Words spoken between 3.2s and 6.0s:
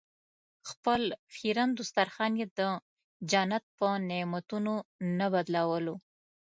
جنت په نعمتونو نه بدلولو.